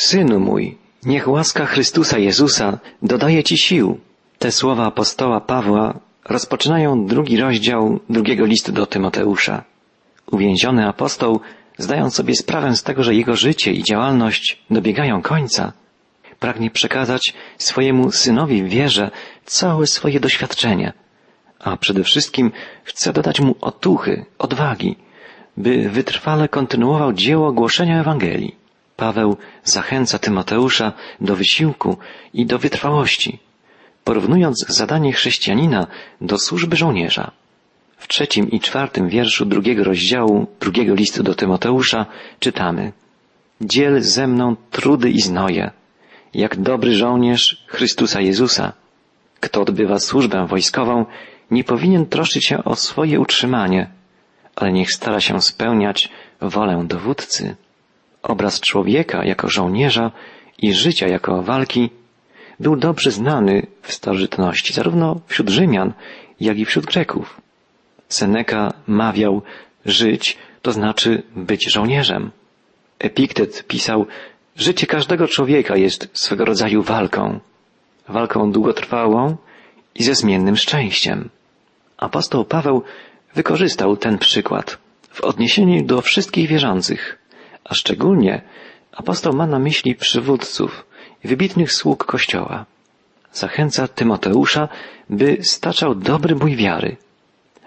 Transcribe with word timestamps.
Synu 0.00 0.40
mój, 0.40 0.78
niech 1.04 1.28
łaska 1.28 1.66
Chrystusa 1.66 2.18
Jezusa 2.18 2.78
dodaje 3.02 3.44
Ci 3.44 3.58
sił. 3.58 4.00
Te 4.38 4.52
słowa 4.52 4.86
apostoła 4.86 5.40
Pawła 5.40 6.00
rozpoczynają 6.24 7.06
drugi 7.06 7.36
rozdział 7.36 8.00
drugiego 8.10 8.46
listu 8.46 8.72
do 8.72 8.86
Tymoteusza. 8.86 9.64
Uwięziony 10.32 10.88
apostoł, 10.88 11.40
zdając 11.78 12.14
sobie 12.14 12.34
sprawę 12.34 12.76
z 12.76 12.82
tego, 12.82 13.02
że 13.02 13.14
jego 13.14 13.36
życie 13.36 13.72
i 13.72 13.82
działalność 13.82 14.62
dobiegają 14.70 15.22
końca, 15.22 15.72
pragnie 16.38 16.70
przekazać 16.70 17.34
swojemu 17.58 18.10
synowi 18.10 18.62
w 18.62 18.68
wierze 18.68 19.10
całe 19.44 19.86
swoje 19.86 20.20
doświadczenie, 20.20 20.92
a 21.58 21.76
przede 21.76 22.04
wszystkim 22.04 22.52
chce 22.84 23.12
dodać 23.12 23.40
mu 23.40 23.54
otuchy, 23.60 24.24
odwagi, 24.38 24.96
by 25.56 25.88
wytrwale 25.88 26.48
kontynuował 26.48 27.12
dzieło 27.12 27.52
głoszenia 27.52 28.00
Ewangelii. 28.00 28.59
Paweł 29.00 29.36
zachęca 29.64 30.18
Tymoteusza 30.18 30.92
do 31.20 31.36
wysiłku 31.36 31.96
i 32.34 32.46
do 32.46 32.58
wytrwałości, 32.58 33.38
porównując 34.04 34.64
zadanie 34.68 35.12
chrześcijanina 35.12 35.86
do 36.20 36.38
służby 36.38 36.76
żołnierza. 36.76 37.30
W 37.96 38.08
trzecim 38.08 38.50
i 38.50 38.60
czwartym 38.60 39.08
wierszu 39.08 39.44
drugiego 39.44 39.84
rozdziału 39.84 40.46
drugiego 40.60 40.94
listu 40.94 41.22
do 41.22 41.34
Tymoteusza 41.34 42.06
czytamy 42.40 42.92
Dziel 43.60 44.00
ze 44.02 44.26
mną 44.26 44.56
trudy 44.70 45.10
i 45.10 45.20
znoje, 45.20 45.70
jak 46.34 46.56
dobry 46.56 46.94
żołnierz 46.94 47.64
Chrystusa 47.66 48.20
Jezusa. 48.20 48.72
Kto 49.40 49.60
odbywa 49.60 49.98
służbę 49.98 50.46
wojskową, 50.46 51.06
nie 51.50 51.64
powinien 51.64 52.06
troszczyć 52.06 52.46
się 52.46 52.64
o 52.64 52.76
swoje 52.76 53.20
utrzymanie, 53.20 53.90
ale 54.56 54.72
niech 54.72 54.92
stara 54.92 55.20
się 55.20 55.40
spełniać 55.40 56.08
wolę 56.40 56.84
dowódcy. 56.86 57.56
Obraz 58.22 58.60
człowieka 58.60 59.24
jako 59.24 59.48
żołnierza 59.48 60.10
i 60.58 60.74
życia 60.74 61.08
jako 61.08 61.42
walki 61.42 61.90
był 62.60 62.76
dobrze 62.76 63.10
znany 63.10 63.66
w 63.82 63.92
starożytności, 63.92 64.72
zarówno 64.72 65.20
wśród 65.26 65.48
Rzymian, 65.48 65.92
jak 66.40 66.58
i 66.58 66.64
wśród 66.64 66.86
Greków. 66.86 67.40
Seneca 68.08 68.72
mawiał, 68.86 69.42
żyć 69.86 70.38
to 70.62 70.72
znaczy 70.72 71.22
być 71.36 71.72
żołnierzem. 71.72 72.30
Epiktet 72.98 73.64
pisał, 73.66 74.06
życie 74.56 74.86
każdego 74.86 75.28
człowieka 75.28 75.76
jest 75.76 76.08
swego 76.12 76.44
rodzaju 76.44 76.82
walką. 76.82 77.40
Walką 78.08 78.52
długotrwałą 78.52 79.36
i 79.94 80.02
ze 80.02 80.14
zmiennym 80.14 80.56
szczęściem. 80.56 81.28
Apostoł 81.96 82.44
Paweł 82.44 82.82
wykorzystał 83.34 83.96
ten 83.96 84.18
przykład 84.18 84.78
w 85.10 85.20
odniesieniu 85.20 85.84
do 85.84 86.00
wszystkich 86.00 86.48
wierzących, 86.48 87.18
a 87.70 87.74
szczególnie 87.74 88.42
apostoł 88.92 89.32
ma 89.32 89.46
na 89.46 89.58
myśli 89.58 89.94
przywódców 89.94 90.86
wybitnych 91.24 91.72
sług 91.72 92.04
Kościoła. 92.04 92.66
Zachęca 93.32 93.88
Tymoteusza, 93.88 94.68
by 95.10 95.38
staczał 95.42 95.94
dobry 95.94 96.34
bój 96.34 96.56
wiary. 96.56 96.96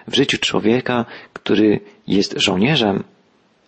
W 0.08 0.16
życiu 0.16 0.38
człowieka, 0.38 1.06
który 1.34 1.80
jest 2.08 2.34
żołnierzem, 2.38 3.04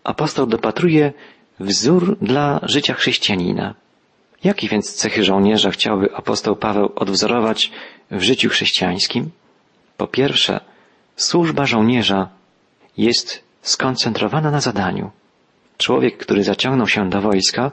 apostoł 0.03 0.45
dopatruje 0.45 1.13
wzór 1.59 2.17
dla 2.22 2.59
życia 2.63 2.94
chrześcijanina. 2.94 3.75
Jakie 4.44 4.67
więc 4.67 4.94
cechy 4.94 5.23
żołnierza 5.23 5.72
chciałby 5.72 6.16
apostoł 6.16 6.56
Paweł 6.56 6.91
odwzorować 6.95 7.72
w 8.11 8.22
życiu 8.22 8.50
chrześcijańskim? 8.50 9.30
Po 9.97 10.08
pierwsze, 10.08 10.59
służba 11.16 11.66
żołnierza 11.66 12.30
jest 12.97 13.44
skoncentrowana 13.61 14.52
na 14.52 14.61
zadaniu. 14.61 15.11
Człowiek, 15.78 16.18
który 16.18 16.44
zaciągnął 16.44 16.88
się 16.88 17.09
do 17.09 17.22
wojska, 17.22 17.72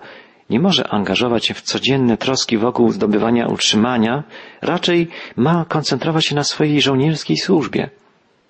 nie 0.50 0.61
może 0.61 0.89
angażować 0.89 1.47
się 1.47 1.55
w 1.55 1.62
codzienne 1.62 2.17
troski 2.17 2.58
wokół 2.58 2.91
zdobywania 2.91 3.47
utrzymania, 3.47 4.22
raczej 4.62 5.08
ma 5.36 5.64
koncentrować 5.69 6.27
się 6.27 6.34
na 6.34 6.45
swojej 6.45 6.80
żołnierskiej 6.80 7.36
służbie. 7.36 7.91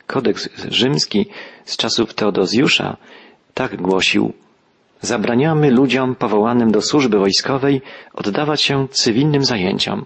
Kodeks 0.07 0.49
rzymski 0.69 1.27
z 1.65 1.77
czasów 1.77 2.15
Teodozjusza 2.15 2.97
tak 3.55 3.77
głosił 3.77 4.33
Zabraniamy 5.03 5.71
ludziom 5.71 6.15
powołanym 6.15 6.73
do 6.73 6.83
służby 6.83 7.19
wojskowej 7.19 7.83
oddawać 8.15 8.63
się 8.63 8.89
cywilnym 8.89 9.45
zajęciom. 9.45 10.05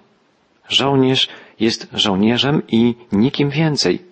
Żołnierz 0.69 1.29
jest 1.61 1.89
żołnierzem 1.93 2.62
i 2.69 2.95
nikim 3.12 3.51
więcej. 3.51 4.03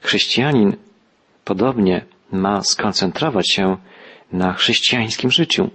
Chrześcijanin 0.00 0.76
podobnie 1.44 2.04
ma 2.32 2.62
skoncentrować 2.62 3.50
się 3.50 3.76
na 4.32 4.52
chrześcijańskim 4.52 5.30
życiu. 5.30 5.70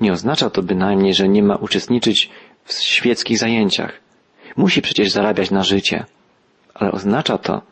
Nie 0.00 0.12
oznacza 0.12 0.50
to 0.50 0.62
bynajmniej, 0.62 1.14
że 1.14 1.28
nie 1.28 1.42
ma 1.42 1.56
uczestniczyć 1.56 2.30
w 2.64 2.72
świeckich 2.72 3.38
zajęciach. 3.38 4.00
Musi 4.56 4.82
przecież 4.82 5.10
zarabiać 5.10 5.50
na 5.50 5.62
życie. 5.62 6.04
Ale 6.74 6.92
oznacza 6.92 7.38
to, 7.38 7.62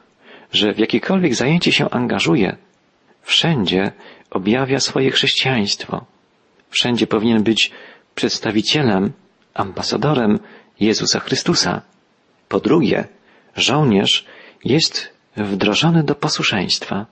że 0.53 0.73
w 0.73 0.79
jakiekolwiek 0.79 1.35
zajęcie 1.35 1.73
się 1.73 1.91
angażuje, 1.91 2.57
wszędzie 3.23 3.93
objawia 4.31 4.81
swoje 4.81 5.11
chrześcijaństwo. 5.11 6.05
Wszędzie 6.71 7.07
powinien 7.07 7.43
być 7.43 7.71
przedstawicielem, 8.15 9.13
ambasadorem 9.55 10.39
Jezusa 10.81 11.21
Chrystusa. 11.21 11.83
Po 12.49 12.61
drugie, 12.61 13.05
żołnierz 13.57 14.27
jest 14.65 15.13
wdrożony 15.37 16.03
do 16.03 16.15
posłuszeństwa. 16.15 17.07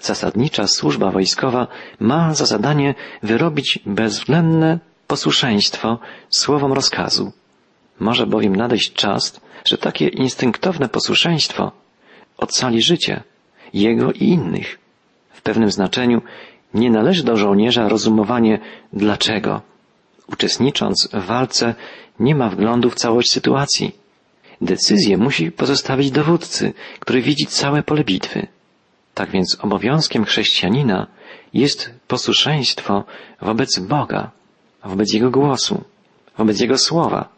Zasadnicza 0.00 0.66
służba 0.66 1.10
wojskowa 1.10 1.66
ma 2.00 2.34
za 2.34 2.46
zadanie 2.46 2.94
wyrobić 3.22 3.78
bezwzględne 3.86 4.78
posłuszeństwo 5.06 5.98
słowom 6.30 6.72
rozkazu. 6.72 7.32
Może 8.00 8.26
bowiem 8.26 8.56
nadejść 8.56 8.92
czas, 8.92 9.40
że 9.64 9.78
takie 9.78 10.08
instynktowne 10.08 10.88
posłuszeństwo 10.88 11.72
ocali 12.36 12.82
życie 12.82 13.22
jego 13.74 14.12
i 14.12 14.24
innych. 14.24 14.78
W 15.30 15.42
pewnym 15.42 15.70
znaczeniu 15.70 16.22
nie 16.74 16.90
należy 16.90 17.24
do 17.24 17.36
żołnierza 17.36 17.88
rozumowanie 17.88 18.58
dlaczego. 18.92 19.62
Uczestnicząc 20.28 21.08
w 21.12 21.24
walce 21.24 21.74
nie 22.20 22.34
ma 22.34 22.48
wglądu 22.48 22.90
w 22.90 22.94
całość 22.94 23.32
sytuacji. 23.32 23.96
Decyzję 24.60 25.18
musi 25.18 25.52
pozostawić 25.52 26.10
dowódcy, 26.10 26.72
który 27.00 27.22
widzi 27.22 27.46
całe 27.46 27.82
pole 27.82 28.04
bitwy. 28.04 28.46
Tak 29.16 29.30
więc 29.30 29.58
obowiązkiem 29.60 30.24
chrześcijanina 30.24 31.06
jest 31.54 31.90
posłuszeństwo 32.08 33.04
wobec 33.40 33.78
Boga, 33.78 34.30
wobec 34.84 35.12
Jego 35.12 35.30
głosu, 35.30 35.84
wobec 36.38 36.60
Jego 36.60 36.78
słowa 36.78 37.28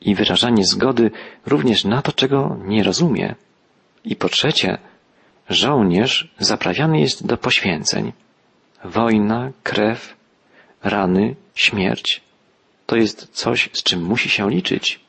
i 0.00 0.14
wyrażanie 0.14 0.64
zgody 0.64 1.10
również 1.46 1.84
na 1.84 2.02
to, 2.02 2.12
czego 2.12 2.56
nie 2.64 2.82
rozumie. 2.82 3.34
I 4.04 4.16
po 4.16 4.28
trzecie, 4.28 4.78
żołnierz 5.48 6.28
zaprawiany 6.38 7.00
jest 7.00 7.26
do 7.26 7.36
poświęceń. 7.36 8.12
Wojna, 8.84 9.50
krew, 9.62 10.16
rany, 10.82 11.36
śmierć 11.54 12.22
to 12.86 12.96
jest 12.96 13.28
coś, 13.32 13.70
z 13.72 13.82
czym 13.82 14.02
musi 14.02 14.28
się 14.28 14.50
liczyć. 14.50 15.00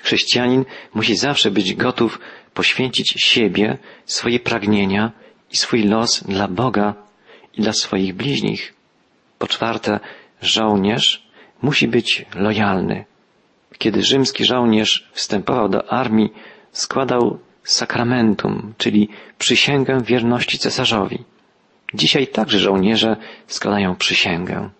Chrześcijanin 0.00 0.64
musi 0.94 1.16
zawsze 1.16 1.50
być 1.50 1.74
gotów 1.74 2.20
poświęcić 2.54 3.14
siebie, 3.16 3.78
swoje 4.06 4.40
pragnienia 4.40 5.12
i 5.52 5.56
swój 5.56 5.84
los 5.84 6.24
dla 6.28 6.48
Boga 6.48 6.94
i 7.54 7.62
dla 7.62 7.72
swoich 7.72 8.14
bliźnich. 8.14 8.74
Po 9.38 9.46
czwarte, 9.46 10.00
żołnierz 10.42 11.26
musi 11.62 11.88
być 11.88 12.26
lojalny. 12.34 13.04
Kiedy 13.78 14.02
rzymski 14.02 14.44
żołnierz 14.44 15.10
wstępował 15.12 15.68
do 15.68 15.92
armii, 15.92 16.32
składał 16.72 17.38
sakramentum, 17.64 18.74
czyli 18.78 19.08
przysięgę 19.38 19.98
wierności 20.04 20.58
cesarzowi. 20.58 21.24
Dzisiaj 21.94 22.26
także 22.26 22.58
żołnierze 22.58 23.16
składają 23.46 23.96
przysięgę. 23.96 24.70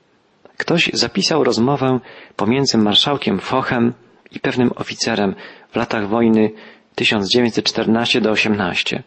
Ktoś 0.56 0.90
zapisał 0.92 1.44
rozmowę 1.44 2.00
pomiędzy 2.36 2.78
marszałkiem 2.78 3.38
Fochem 3.38 3.92
i 4.30 4.40
pewnym 4.40 4.70
oficerem 4.76 5.34
w 5.70 5.76
latach 5.76 6.08
wojny 6.08 6.50
1914-18, 6.96 9.02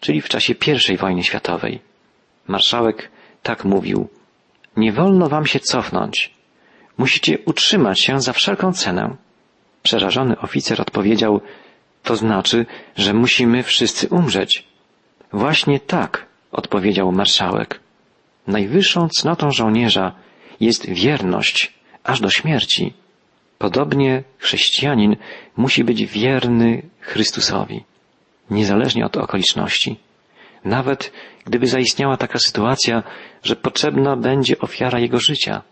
czyli 0.00 0.20
w 0.20 0.28
czasie 0.28 0.54
I 0.92 0.96
wojny 0.96 1.22
światowej. 1.22 1.80
Marszałek 2.48 3.10
tak 3.42 3.64
mówił: 3.64 4.08
Nie 4.76 4.92
wolno 4.92 5.28
wam 5.28 5.46
się 5.46 5.60
cofnąć. 5.60 6.34
Musicie 6.98 7.38
utrzymać 7.44 8.00
się 8.00 8.20
za 8.20 8.32
wszelką 8.32 8.72
cenę. 8.72 9.16
Przerażony 9.82 10.38
oficer 10.38 10.80
odpowiedział: 10.80 11.40
To 12.02 12.16
znaczy, 12.16 12.66
że 12.96 13.14
musimy 13.14 13.62
wszyscy 13.62 14.08
umrzeć. 14.08 14.64
Właśnie 15.32 15.80
tak, 15.80 16.26
odpowiedział 16.52 17.12
marszałek. 17.12 17.80
Najwyższą 18.46 19.08
cnotą 19.08 19.50
żołnierza 19.50 20.12
jest 20.60 20.88
wierność 20.90 21.74
aż 22.04 22.20
do 22.20 22.30
śmierci. 22.30 22.92
Podobnie 23.58 24.22
chrześcijanin 24.38 25.16
musi 25.56 25.84
być 25.84 26.06
wierny 26.06 26.82
Chrystusowi, 27.00 27.84
niezależnie 28.50 29.06
od 29.06 29.16
okoliczności. 29.16 29.96
Nawet 30.64 31.12
gdyby 31.44 31.66
zaistniała 31.66 32.16
taka 32.16 32.38
sytuacja, 32.38 33.02
że 33.42 33.56
potrzebna 33.56 34.16
będzie 34.16 34.58
ofiara 34.58 34.98
jego 34.98 35.20
życia. 35.20 35.62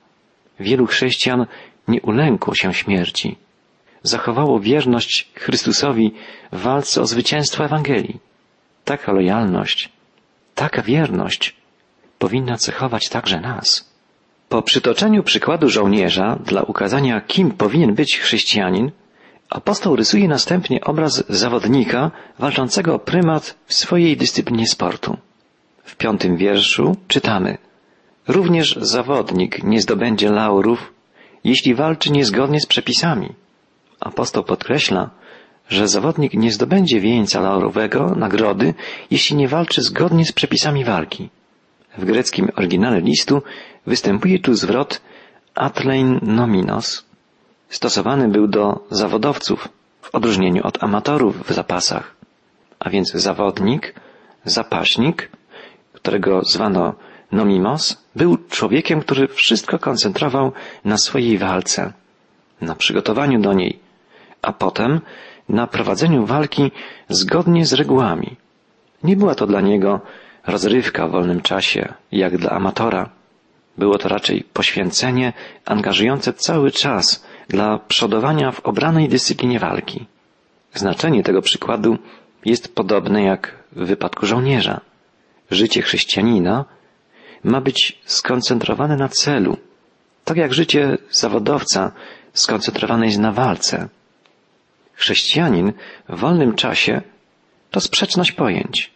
Wielu 0.60 0.86
chrześcijan 0.86 1.46
nie 1.88 2.00
ulękło 2.02 2.54
się 2.54 2.74
śmierci. 2.74 3.36
Zachowało 4.02 4.60
wierność 4.60 5.28
Chrystusowi 5.34 6.14
w 6.52 6.60
walce 6.60 7.00
o 7.00 7.06
zwycięstwo 7.06 7.64
Ewangelii. 7.64 8.18
Taka 8.84 9.12
lojalność, 9.12 9.88
taka 10.54 10.82
wierność 10.82 11.56
powinna 12.18 12.56
cechować 12.56 13.08
także 13.08 13.40
nas. 13.40 13.94
Po 14.48 14.62
przytoczeniu 14.62 15.22
przykładu 15.22 15.68
żołnierza 15.68 16.36
dla 16.44 16.62
ukazania, 16.62 17.20
kim 17.20 17.50
powinien 17.50 17.94
być 17.94 18.18
chrześcijanin, 18.18 18.90
apostoł 19.54 19.96
rysuje 19.96 20.28
następnie 20.28 20.80
obraz 20.80 21.24
zawodnika 21.28 22.10
walczącego 22.38 22.94
o 22.94 22.98
prymat 22.98 23.56
w 23.66 23.74
swojej 23.74 24.16
dyscyplinie 24.16 24.66
sportu. 24.66 25.16
W 25.84 25.96
piątym 25.96 26.36
wierszu 26.36 26.96
czytamy 27.08 27.58
Również 28.28 28.78
zawodnik 28.80 29.62
nie 29.62 29.80
zdobędzie 29.80 30.30
laurów, 30.30 30.92
jeśli 31.44 31.74
walczy 31.74 32.12
niezgodnie 32.12 32.60
z 32.60 32.66
przepisami. 32.66 33.28
Apostoł 34.00 34.44
podkreśla, 34.44 35.10
że 35.68 35.88
zawodnik 35.88 36.34
nie 36.34 36.52
zdobędzie 36.52 37.00
wieńca 37.00 37.40
laurowego, 37.40 38.14
nagrody, 38.16 38.74
jeśli 39.10 39.36
nie 39.36 39.48
walczy 39.48 39.82
zgodnie 39.82 40.24
z 40.26 40.32
przepisami 40.32 40.84
walki. 40.84 41.28
W 41.98 42.04
greckim 42.04 42.48
oryginale 42.56 43.00
listu 43.00 43.42
występuje 43.86 44.38
tu 44.38 44.54
zwrot 44.54 45.00
atlein 45.54 46.20
nominos. 46.22 47.04
Stosowany 47.74 48.28
był 48.28 48.46
do 48.48 48.80
zawodowców 48.90 49.68
w 50.02 50.14
odróżnieniu 50.14 50.66
od 50.66 50.82
amatorów 50.82 51.46
w 51.46 51.52
zapasach. 51.52 52.14
A 52.78 52.90
więc 52.90 53.12
zawodnik, 53.12 53.94
zapaśnik, 54.44 55.30
którego 55.92 56.42
zwano 56.44 56.94
nomimos, 57.32 58.04
był 58.16 58.36
człowiekiem, 58.50 59.00
który 59.00 59.28
wszystko 59.28 59.78
koncentrował 59.78 60.52
na 60.84 60.98
swojej 60.98 61.38
walce, 61.38 61.92
na 62.60 62.74
przygotowaniu 62.74 63.40
do 63.40 63.52
niej, 63.52 63.78
a 64.42 64.52
potem 64.52 65.00
na 65.48 65.66
prowadzeniu 65.66 66.26
walki 66.26 66.70
zgodnie 67.08 67.66
z 67.66 67.72
regułami. 67.72 68.36
Nie 69.02 69.16
była 69.16 69.34
to 69.34 69.46
dla 69.46 69.60
niego 69.60 70.00
rozrywka 70.46 71.08
w 71.08 71.10
wolnym 71.10 71.40
czasie, 71.40 71.94
jak 72.12 72.38
dla 72.38 72.50
amatora. 72.50 73.08
Było 73.78 73.98
to 73.98 74.08
raczej 74.08 74.44
poświęcenie 74.52 75.32
angażujące 75.64 76.32
cały 76.32 76.70
czas 76.70 77.24
dla 77.49 77.79
przodowania 77.79 78.50
w 78.52 78.61
obranej 78.61 79.08
dyscyplinie 79.08 79.58
walki. 79.58 80.06
Znaczenie 80.75 81.23
tego 81.23 81.43
przykładu 81.43 81.99
jest 82.44 82.75
podobne 82.75 83.23
jak 83.23 83.55
w 83.73 83.87
wypadku 83.87 84.26
żołnierza. 84.26 84.81
Życie 85.50 85.82
chrześcijanina 85.82 86.64
ma 87.44 87.61
być 87.61 87.99
skoncentrowane 88.05 88.96
na 88.96 89.08
celu, 89.08 89.56
tak 90.25 90.37
jak 90.37 90.55
życie 90.55 90.99
zawodowca 91.11 91.93
skoncentrowane 92.32 93.06
jest 93.06 93.19
na 93.19 93.32
walce. 93.32 93.88
Chrześcijanin 94.94 95.73
w 96.08 96.19
wolnym 96.19 96.55
czasie 96.55 97.02
to 97.70 97.81
sprzeczność 97.81 98.32
pojęć 98.32 98.94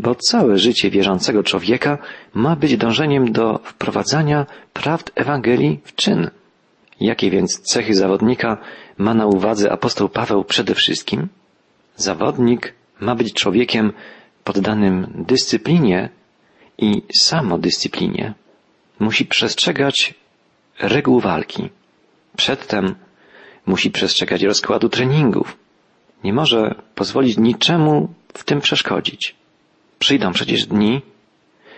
bo 0.00 0.14
całe 0.14 0.58
życie 0.58 0.90
wierzącego 0.90 1.42
człowieka 1.42 1.98
ma 2.34 2.56
być 2.56 2.76
dążeniem 2.76 3.32
do 3.32 3.60
wprowadzania 3.64 4.46
prawd 4.72 5.12
Ewangelii 5.14 5.80
w 5.84 5.94
czyn. 5.94 6.30
Jakie 7.00 7.30
więc 7.30 7.60
cechy 7.60 7.94
zawodnika 7.94 8.58
ma 8.98 9.14
na 9.14 9.26
uwadze 9.26 9.72
apostoł 9.72 10.08
Paweł 10.08 10.44
przede 10.44 10.74
wszystkim? 10.74 11.28
Zawodnik 11.96 12.74
ma 13.00 13.14
być 13.14 13.34
człowiekiem 13.34 13.92
poddanym 14.44 15.24
dyscyplinie 15.28 16.08
i 16.78 17.02
samodyscyplinie. 17.18 18.34
Musi 18.98 19.26
przestrzegać 19.26 20.14
reguł 20.80 21.20
walki. 21.20 21.70
Przedtem 22.36 22.94
musi 23.66 23.90
przestrzegać 23.90 24.42
rozkładu 24.42 24.88
treningów. 24.88 25.56
Nie 26.24 26.32
może 26.32 26.74
pozwolić 26.94 27.38
niczemu 27.38 28.14
w 28.34 28.44
tym 28.44 28.60
przeszkodzić. 28.60 29.34
Przyjdą 29.98 30.32
przecież 30.32 30.66
dni, 30.66 31.02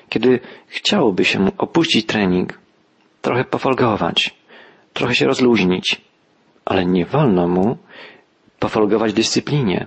kiedy 0.08 0.40
chciałoby 0.66 1.24
się 1.24 1.38
mu 1.40 1.52
opuścić 1.58 2.06
trening, 2.06 2.58
trochę 3.22 3.44
pofolgować, 3.44 4.34
trochę 4.92 5.14
się 5.14 5.26
rozluźnić, 5.26 6.00
ale 6.64 6.86
nie 6.86 7.06
wolno 7.06 7.48
mu 7.48 7.78
pofolgować 8.58 9.12
dyscyplinie. 9.12 9.86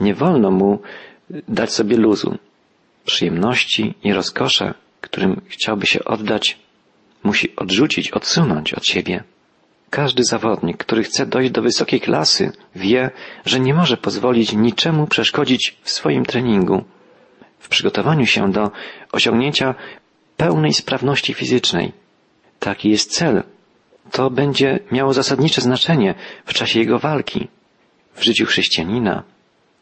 Nie 0.00 0.14
wolno 0.14 0.50
mu 0.50 0.82
dać 1.48 1.72
sobie 1.72 1.96
luzu. 1.96 2.38
Przyjemności 3.04 3.94
i 4.04 4.12
rozkosze, 4.12 4.74
którym 5.00 5.40
chciałby 5.46 5.86
się 5.86 6.04
oddać, 6.04 6.58
musi 7.22 7.56
odrzucić, 7.56 8.10
odsunąć 8.10 8.74
od 8.74 8.86
siebie. 8.86 9.24
Każdy 9.90 10.24
zawodnik, 10.24 10.76
który 10.76 11.02
chce 11.02 11.26
dojść 11.26 11.50
do 11.50 11.62
wysokiej 11.62 12.00
klasy, 12.00 12.52
wie, 12.76 13.10
że 13.44 13.60
nie 13.60 13.74
może 13.74 13.96
pozwolić 13.96 14.52
niczemu 14.52 15.06
przeszkodzić 15.06 15.76
w 15.82 15.90
swoim 15.90 16.24
treningu 16.24 16.84
w 17.58 17.68
przygotowaniu 17.68 18.26
się 18.26 18.52
do 18.52 18.70
osiągnięcia 19.12 19.74
pełnej 20.36 20.72
sprawności 20.72 21.34
fizycznej. 21.34 21.92
Taki 22.58 22.90
jest 22.90 23.12
cel. 23.12 23.42
To 24.10 24.30
będzie 24.30 24.78
miało 24.92 25.12
zasadnicze 25.12 25.60
znaczenie 25.60 26.14
w 26.44 26.54
czasie 26.54 26.78
jego 26.78 26.98
walki. 26.98 27.48
W 28.14 28.22
życiu 28.22 28.46
chrześcijanina 28.46 29.22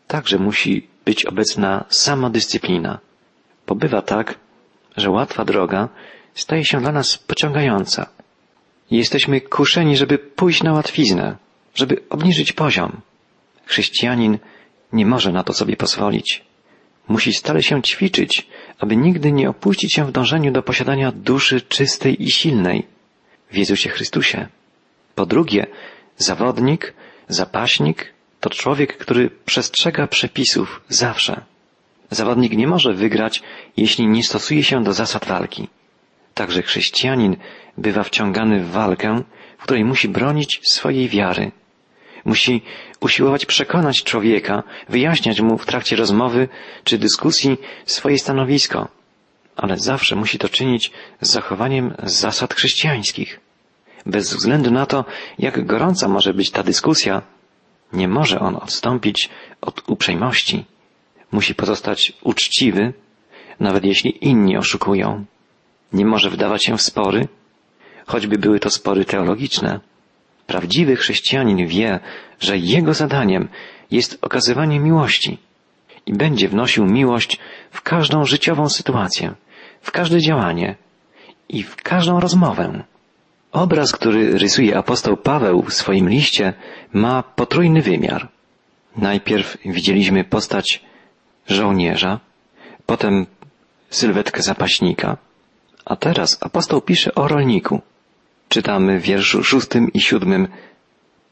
także 0.07 0.39
musi 0.39 0.89
być 1.05 1.27
obecna 1.27 1.85
samodyscyplina. 1.89 2.99
Pobywa 3.67 4.03
tak, 4.03 4.39
że 4.97 5.11
łatwa 5.11 5.45
droga 5.45 5.89
staje 6.35 6.65
się 6.65 6.81
dla 6.81 6.93
nas 6.93 7.19
pociągająca. 7.19 8.07
Jesteśmy 8.91 9.41
kuszeni, 9.41 9.97
żeby 9.97 10.19
pójść 10.19 10.63
na 10.63 10.73
łatwiznę, 10.73 11.37
żeby 11.75 12.03
obniżyć 12.11 12.53
poziom. 12.53 13.01
Chrześcijanin 13.65 14.39
nie 14.93 15.07
może 15.07 15.33
na 15.33 15.45
to 15.45 15.53
sobie 15.53 15.77
pozwolić. 15.77 16.45
Musi 17.09 17.33
stale 17.33 17.63
się 17.63 17.83
ćwiczyć, 17.83 18.47
aby 18.79 18.97
nigdy 18.97 19.33
nie 19.33 19.51
opuścić 19.51 19.95
się 19.95 20.05
w 20.05 20.13
dążeniu 20.13 20.53
do 20.53 20.63
posiadania 20.63 21.13
duszy 21.13 21.61
czystej 21.61 22.23
i 22.23 22.31
silnej 22.31 22.87
w 23.51 23.57
Jezusie 23.57 23.91
Chrystusie. 23.91 24.49
Po 25.15 25.27
drugie, 25.27 25.67
zawodnik, 26.17 26.95
zapaśnik 27.29 28.13
to 28.41 28.51
człowiek, 28.51 28.97
który 28.97 29.31
przestrzega 29.45 30.07
przepisów 30.07 30.81
zawsze. 30.89 31.41
Zawodnik 32.11 32.53
nie 32.53 32.67
może 32.67 32.93
wygrać, 32.93 33.43
jeśli 33.77 34.07
nie 34.07 34.23
stosuje 34.23 34.65
się 34.65 34.85
do 34.85 34.93
zasad 34.93 35.25
walki. 35.25 35.69
Także 36.35 36.63
chrześcijanin 36.63 37.37
bywa 37.79 38.03
wciągany 38.03 38.61
w 38.65 38.71
walkę, 38.71 39.23
w 39.59 39.63
której 39.63 39.85
musi 39.85 40.09
bronić 40.09 40.61
swojej 40.65 41.09
wiary, 41.09 41.53
Musi 42.25 42.63
usiłować 43.01 43.47
przekonać 43.47 44.03
człowieka, 44.03 44.63
wyjaśniać 44.89 45.41
mu 45.41 45.59
w 45.59 45.67
trakcie 45.67 45.97
rozmowy 45.97 46.49
czy 46.85 46.99
dyskusji 46.99 47.57
swoje 47.87 48.19
stanowisko, 48.19 48.89
ale 49.57 49.79
zawsze 49.79 50.17
musi 50.17 50.39
to 50.39 50.49
czynić 50.49 50.91
z 51.21 51.31
zachowaniem 51.31 51.95
zasad 52.03 52.55
chrześcijańskich. 52.55 53.41
Bez 54.07 54.35
względu 54.35 54.71
na 54.71 54.87
to, 54.87 55.05
jak 55.39 55.67
gorąca 55.67 56.09
może 56.09 56.35
być 56.35 56.51
ta 56.51 56.63
dyskusja, 56.63 57.23
nie 57.93 58.09
może 58.09 58.41
on 58.41 58.57
odstąpić 58.57 59.31
od 59.61 59.83
uprzejmości. 59.91 60.65
Musi 61.33 61.55
pozostać 61.55 62.13
uczciwy, 62.23 62.93
nawet 63.61 63.85
jeśli 63.85 64.25
inni 64.27 64.57
oszukują. 64.57 65.25
Nie 65.93 66.07
może 66.07 66.31
wdawać 66.31 66.65
się 66.65 66.77
w 66.77 66.83
spory, 66.83 67.29
choćby 68.07 68.39
były 68.39 68.61
to 68.61 68.71
spory 68.71 69.05
teologiczne. 69.05 69.81
Prawdziwy 70.47 70.97
chrześcijanin 70.97 71.67
wie, 71.67 72.01
że 72.41 72.59
jego 72.59 72.95
zadaniem 72.95 73.49
jest 73.91 74.19
okazywanie 74.23 74.81
miłości 74.81 75.39
i 76.07 76.13
będzie 76.13 76.49
wnosił 76.49 76.85
miłość 76.85 77.39
w 77.71 77.83
każdą 77.83 78.25
życiową 78.25 78.69
sytuację, 78.69 79.35
w 79.83 79.91
każde 79.91 80.21
działanie 80.21 80.77
i 81.49 81.63
w 81.63 81.77
każdą 81.77 82.21
rozmowę. 82.21 82.85
Obraz, 83.53 83.93
który 83.93 84.39
rysuje 84.39 84.79
apostoł 84.79 85.17
Paweł 85.17 85.63
w 85.63 85.75
swoim 85.75 86.09
liście, 86.09 86.53
ma 86.93 87.23
potrójny 87.23 87.83
wymiar. 87.83 88.29
Najpierw 88.97 89.57
widzieliśmy 89.65 90.25
postać 90.25 90.85
żołnierza, 91.47 92.21
potem 92.87 93.27
sylwetkę 93.91 94.43
zapaśnika, 94.43 95.17
a 95.85 95.97
teraz 95.97 96.39
apostoł 96.41 96.81
pisze 96.81 97.15
o 97.15 97.29
rolniku. 97.29 97.81
Czytamy 98.49 99.01
w 99.01 99.03
wierszu 99.03 99.45
szóstym 99.45 99.93
i 99.93 100.01
siódmym 100.01 100.49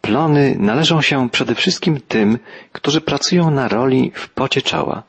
Plony 0.00 0.56
należą 0.58 1.02
się 1.02 1.30
przede 1.30 1.54
wszystkim 1.54 2.00
tym, 2.08 2.38
którzy 2.72 3.00
pracują 3.00 3.50
na 3.50 3.68
roli 3.68 4.12
w 4.14 4.28
pocie 4.28 4.62
czoła. 4.62 5.02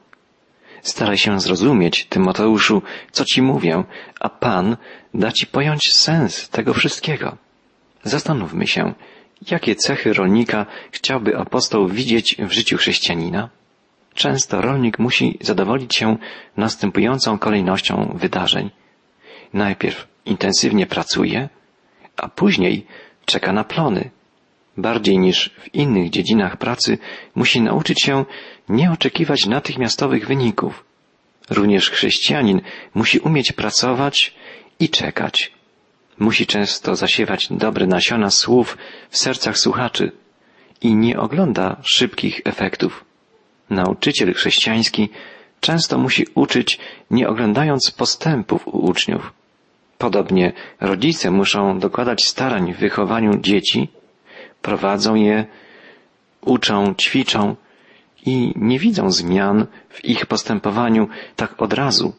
Staraj 0.88 1.18
się 1.18 1.40
zrozumieć, 1.40 2.06
Tymoteuszu, 2.06 2.82
co 3.12 3.26
ci 3.26 3.42
mówię, 3.42 3.84
a 4.20 4.30
Pan 4.30 4.78
da 5.14 5.32
ci 5.32 5.48
pojąć 5.48 5.94
sens 5.94 6.50
tego 6.50 6.74
wszystkiego. 6.74 7.38
Zastanówmy 8.04 8.68
się, 8.68 8.94
jakie 9.52 9.76
cechy 9.76 10.14
rolnika 10.14 10.66
chciałby 10.92 11.38
apostoł 11.38 11.88
widzieć 11.88 12.36
w 12.40 12.52
życiu 12.52 12.78
chrześcijanina? 12.78 13.50
Często 14.14 14.62
rolnik 14.62 15.00
musi 15.00 15.38
zadowolić 15.42 15.96
się 15.96 16.18
następującą 16.58 17.40
kolejnością 17.40 18.12
wydarzeń. 18.16 18.70
Najpierw 19.54 20.08
intensywnie 20.26 20.86
pracuje, 20.86 21.50
a 22.18 22.28
później 22.30 22.86
czeka 23.26 23.54
na 23.54 23.64
plony. 23.64 24.10
Bardziej 24.78 25.20
niż 25.20 25.50
w 25.50 25.76
innych 25.76 26.10
dziedzinach 26.10 26.58
pracy 26.58 26.98
musi 27.36 27.62
nauczyć 27.62 28.02
się 28.04 28.26
nie 28.70 28.92
oczekiwać 28.92 29.46
natychmiastowych 29.46 30.28
wyników. 30.28 30.84
Również 31.50 31.90
chrześcijanin 31.90 32.62
musi 32.94 33.20
umieć 33.20 33.52
pracować 33.52 34.36
i 34.80 34.90
czekać. 34.90 35.52
Musi 36.20 36.46
często 36.48 36.96
zasiewać 36.96 37.48
dobre 37.52 37.88
nasiona 37.88 38.30
słów 38.30 38.78
w 39.10 39.18
sercach 39.18 39.58
słuchaczy 39.58 40.12
i 40.82 40.96
nie 40.96 41.20
ogląda 41.20 41.76
szybkich 41.84 42.42
efektów. 42.46 43.06
Nauczyciel 43.70 44.34
chrześcijański 44.34 45.10
często 45.60 45.98
musi 45.98 46.26
uczyć, 46.36 46.80
nie 47.12 47.30
oglądając 47.30 47.92
postępów 47.92 48.68
u 48.68 48.86
uczniów. 48.86 49.34
Podobnie 49.98 50.54
rodzice 50.80 51.32
muszą 51.32 51.80
dokładać 51.80 52.26
starań 52.26 52.74
w 52.74 52.78
wychowaniu 52.78 53.38
dzieci, 53.40 53.88
prowadzą 54.62 55.16
je, 55.16 55.46
uczą, 56.42 56.96
ćwiczą 56.96 57.56
i 58.28 58.54
nie 58.56 58.80
widzą 58.80 59.12
zmian 59.12 59.66
w 59.90 60.06
ich 60.06 60.26
postępowaniu 60.26 61.08
tak 61.36 61.62
od 61.62 61.74
razu. 61.74 62.14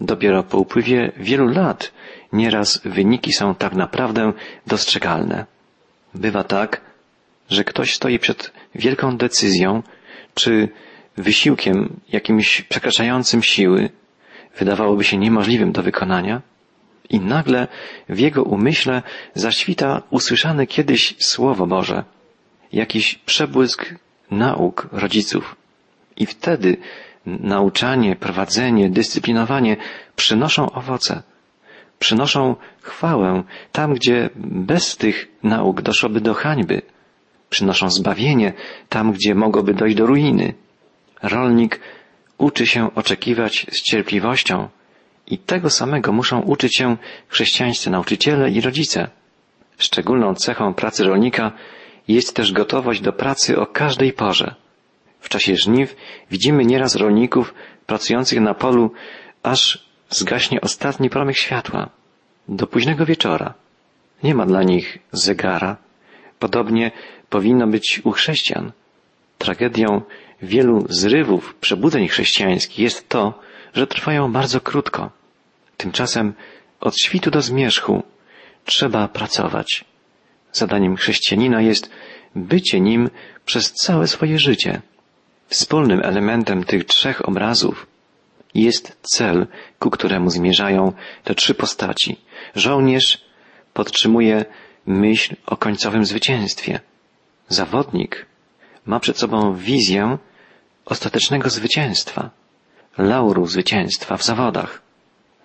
Dopiero 0.00 0.42
po 0.42 0.58
upływie 0.58 1.12
wielu 1.16 1.46
lat 1.48 1.92
nieraz 2.32 2.80
wyniki 2.84 3.32
są 3.32 3.54
tak 3.54 3.72
naprawdę 3.74 4.32
dostrzegalne. 4.66 5.46
Bywa 6.14 6.44
tak, 6.44 6.80
że 7.48 7.64
ktoś 7.64 7.94
stoi 7.94 8.18
przed 8.18 8.52
wielką 8.74 9.16
decyzją, 9.16 9.82
czy 10.34 10.68
wysiłkiem 11.16 12.00
jakimś 12.12 12.62
przekraczającym 12.62 13.42
siły, 13.42 13.90
wydawałoby 14.58 15.04
się 15.04 15.16
niemożliwym 15.16 15.72
do 15.72 15.82
wykonania, 15.82 16.42
i 17.10 17.20
nagle 17.20 17.68
w 18.08 18.18
jego 18.18 18.42
umyśle 18.42 19.02
zaświta 19.34 20.02
usłyszane 20.10 20.66
kiedyś 20.66 21.14
Słowo 21.18 21.66
Boże, 21.66 22.04
jakiś 22.72 23.14
przebłysk 23.14 23.94
nauk 24.30 24.88
rodziców. 24.92 25.56
I 26.16 26.26
wtedy 26.26 26.76
nauczanie, 27.26 28.16
prowadzenie, 28.16 28.90
dyscyplinowanie 28.90 29.76
przynoszą 30.16 30.70
owoce, 30.70 31.22
przynoszą 31.98 32.56
chwałę 32.80 33.42
tam, 33.72 33.94
gdzie 33.94 34.30
bez 34.36 34.96
tych 34.96 35.28
nauk 35.42 35.82
doszłoby 35.82 36.20
do 36.20 36.34
hańby, 36.34 36.82
przynoszą 37.50 37.90
zbawienie 37.90 38.52
tam, 38.88 39.12
gdzie 39.12 39.34
mogłoby 39.34 39.74
dojść 39.74 39.96
do 39.96 40.06
ruiny. 40.06 40.54
Rolnik 41.22 41.80
uczy 42.38 42.66
się 42.66 42.94
oczekiwać 42.94 43.66
z 43.70 43.82
cierpliwością 43.82 44.68
i 45.26 45.38
tego 45.38 45.70
samego 45.70 46.12
muszą 46.12 46.40
uczyć 46.40 46.76
się 46.76 46.96
chrześcijańscy 47.28 47.90
nauczyciele 47.90 48.50
i 48.50 48.60
rodzice. 48.60 49.08
Szczególną 49.78 50.34
cechą 50.34 50.74
pracy 50.74 51.04
rolnika 51.04 51.52
jest 52.08 52.36
też 52.36 52.52
gotowość 52.52 53.00
do 53.00 53.12
pracy 53.12 53.58
o 53.58 53.66
każdej 53.66 54.12
porze. 54.12 54.54
W 55.20 55.28
czasie 55.28 55.56
żniw 55.56 55.96
widzimy 56.30 56.64
nieraz 56.64 56.96
rolników 56.96 57.54
pracujących 57.86 58.40
na 58.40 58.54
polu, 58.54 58.92
aż 59.42 59.84
zgaśnie 60.10 60.60
ostatni 60.60 61.10
promyk 61.10 61.36
światła. 61.36 61.88
Do 62.48 62.66
późnego 62.66 63.06
wieczora. 63.06 63.54
Nie 64.22 64.34
ma 64.34 64.46
dla 64.46 64.62
nich 64.62 64.98
zegara. 65.12 65.76
Podobnie 66.38 66.90
powinno 67.28 67.66
być 67.66 68.00
u 68.04 68.10
chrześcijan. 68.10 68.72
Tragedią 69.38 70.02
wielu 70.42 70.86
zrywów, 70.88 71.54
przebudzeń 71.54 72.08
chrześcijańskich 72.08 72.78
jest 72.78 73.08
to, 73.08 73.40
że 73.74 73.86
trwają 73.86 74.32
bardzo 74.32 74.60
krótko. 74.60 75.10
Tymczasem 75.76 76.32
od 76.80 76.98
świtu 77.00 77.30
do 77.30 77.42
zmierzchu 77.42 78.02
trzeba 78.64 79.08
pracować. 79.08 79.84
Zadaniem 80.52 80.96
chrześcijanina 80.96 81.60
jest 81.60 81.90
bycie 82.34 82.80
nim 82.80 83.10
przez 83.44 83.72
całe 83.72 84.06
swoje 84.06 84.38
życie. 84.38 84.82
Wspólnym 85.48 86.00
elementem 86.04 86.64
tych 86.64 86.84
trzech 86.84 87.28
obrazów 87.28 87.86
jest 88.54 88.98
cel, 89.02 89.46
ku 89.78 89.90
któremu 89.90 90.30
zmierzają 90.30 90.92
te 91.24 91.34
trzy 91.34 91.54
postaci. 91.54 92.16
Żołnierz 92.54 93.24
podtrzymuje 93.72 94.44
myśl 94.86 95.36
o 95.46 95.56
końcowym 95.56 96.04
zwycięstwie. 96.04 96.80
Zawodnik 97.48 98.26
ma 98.86 99.00
przed 99.00 99.18
sobą 99.18 99.54
wizję 99.54 100.18
ostatecznego 100.84 101.50
zwycięstwa, 101.50 102.30
lauru 102.98 103.46
zwycięstwa 103.46 104.16
w 104.16 104.24
zawodach. 104.24 104.82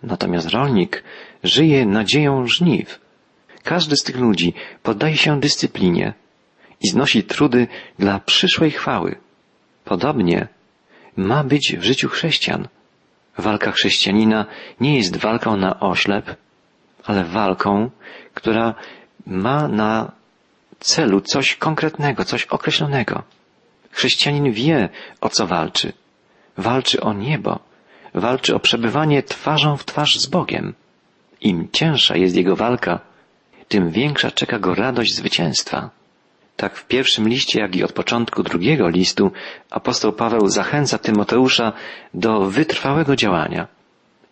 Natomiast 0.04 0.50
rolnik 0.50 1.04
żyje 1.44 1.86
nadzieją 1.86 2.48
żniw. 2.48 3.05
Każdy 3.66 3.96
z 3.96 4.04
tych 4.04 4.18
ludzi 4.18 4.54
poddaje 4.84 5.18
się 5.18 5.40
dyscyplinie 5.40 6.14
i 6.82 6.88
znosi 6.88 7.24
trudy 7.24 7.68
dla 8.00 8.20
przyszłej 8.20 8.72
chwały. 8.72 9.16
Podobnie 9.86 10.48
ma 11.18 11.44
być 11.44 11.76
w 11.78 11.84
życiu 11.84 12.10
chrześcijan. 12.10 12.68
Walka 13.38 13.72
chrześcijanina 13.72 14.46
nie 14.80 14.98
jest 14.98 15.18
walką 15.18 15.58
na 15.58 15.80
oślep, 15.80 16.36
ale 17.04 17.24
walką, 17.24 17.90
która 18.34 18.76
ma 19.26 19.68
na 19.68 20.12
celu 20.80 21.22
coś 21.22 21.56
konkretnego, 21.56 22.26
coś 22.26 22.46
określonego. 22.46 23.24
Chrześcijanin 23.92 24.52
wie, 24.52 24.90
o 25.22 25.30
co 25.30 25.48
walczy. 25.48 25.94
Walczy 26.58 27.02
o 27.02 27.14
niebo, 27.14 27.60
walczy 28.14 28.56
o 28.56 28.60
przebywanie 28.60 29.24
twarzą 29.24 29.78
w 29.78 29.86
twarz 29.86 30.20
z 30.20 30.26
Bogiem. 30.26 30.74
Im 31.42 31.68
cięższa 31.72 32.18
jest 32.18 32.36
jego 32.36 32.56
walka, 32.56 33.15
tym 33.68 33.90
większa 33.90 34.32
czeka 34.32 34.60
go 34.60 34.76
radość 34.76 35.16
zwycięstwa. 35.16 35.90
Tak 36.56 36.76
w 36.76 36.88
pierwszym 36.88 37.28
liście, 37.30 37.60
jak 37.60 37.76
i 37.76 37.84
od 37.84 37.94
początku 37.94 38.44
drugiego 38.44 38.90
listu 38.90 39.32
apostoł 39.70 40.12
Paweł 40.12 40.48
zachęca 40.48 40.98
Tymoteusza 40.98 41.74
do 42.14 42.42
wytrwałego 42.42 43.16
działania. 43.16 43.68